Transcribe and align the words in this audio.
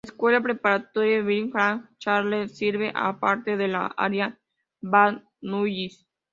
La 0.03 0.09
Escuela 0.11 0.41
Preparatoria 0.41 1.21
Birmingham 1.21 1.87
Charter 1.99 2.49
sirve 2.49 2.91
a 2.95 3.19
partes 3.19 3.55
de 3.55 3.67
la 3.67 3.85
área 3.85 4.35
Van 4.81 5.23
Nuys. 5.41 6.07